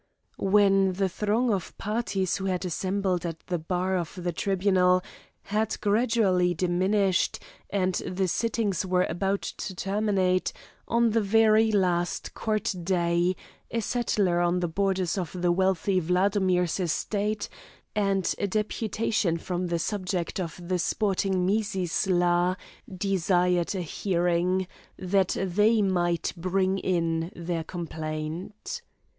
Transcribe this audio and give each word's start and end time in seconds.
When 0.39 0.93
the 0.93 1.07
throng 1.07 1.53
of 1.53 1.77
parties 1.77 2.37
who 2.37 2.45
had 2.45 2.65
assembled 2.65 3.23
at 3.23 3.39
the 3.45 3.59
bar 3.59 3.95
of 3.97 4.17
the 4.23 4.31
tribunal 4.31 5.03
had 5.43 5.79
gradually 5.79 6.55
diminished, 6.55 7.37
and 7.69 7.93
the 7.93 8.27
sittings 8.27 8.83
were 8.83 9.03
about 9.03 9.43
to 9.43 9.75
terminate 9.75 10.53
on 10.87 11.11
the 11.11 11.21
very 11.21 11.71
last 11.71 12.33
court 12.33 12.73
day, 12.83 13.35
a 13.69 13.79
settler 13.79 14.39
on 14.41 14.59
the 14.59 14.67
borders 14.67 15.19
of 15.19 15.39
the 15.39 15.51
wealthy 15.51 16.01
Wladomir's 16.01 16.79
estate, 16.79 17.47
and 17.95 18.33
a 18.39 18.47
deputation 18.47 19.37
from 19.37 19.67
the 19.67 19.77
subjects 19.77 20.39
of 20.41 20.59
the 20.67 20.79
sporting 20.79 21.45
Mizisla, 21.45 22.57
desired 22.91 23.75
a 23.75 23.81
hearing, 23.81 24.65
that 24.97 25.37
they 25.39 25.83
might 25.83 26.33
bring 26.35 26.79
in 26.79 27.31
their 27.35 27.63
complaint. 27.63 28.81